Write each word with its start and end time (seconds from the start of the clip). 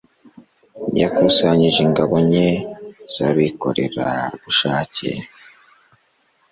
Yakusanyije 1.01 1.79
ingabo 1.87 2.15
nke 2.27 2.47
zabakorerabushake. 3.13 5.09